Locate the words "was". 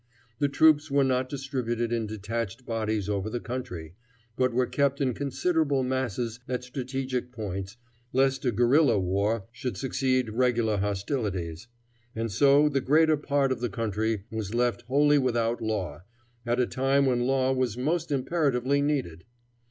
14.31-14.55, 17.53-17.77